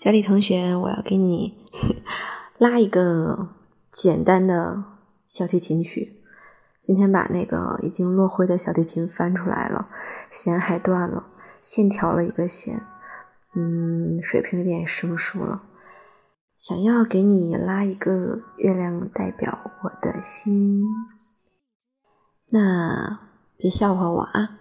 [0.00, 1.58] 小李同学，我要给你
[2.56, 3.48] 拉一个
[3.90, 4.84] 简单的
[5.26, 6.22] 小提琴曲。
[6.78, 9.88] 今天把那个已经落灰的小提琴翻出来了，
[10.30, 11.26] 弦还断了，
[11.60, 12.80] 线调了一个弦，
[13.56, 15.64] 嗯，水平有点生疏了。
[16.56, 20.84] 想要给你拉一个月亮代表我的心，
[22.50, 23.18] 那
[23.56, 24.60] 别笑话我啊。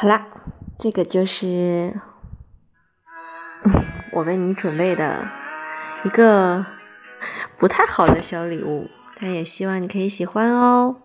[0.00, 0.28] 好啦，
[0.78, 2.00] 这个就是
[4.14, 5.26] 我为你准备的
[6.04, 6.64] 一个
[7.56, 8.88] 不太好的小礼物，
[9.20, 10.98] 但也希望你可以喜欢哦。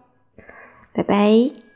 [0.93, 1.63] 拜拜。